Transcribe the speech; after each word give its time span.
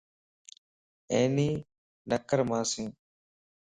اينيَ 1.11 1.49
نڪر 2.09 2.39
مانسين 2.49 2.87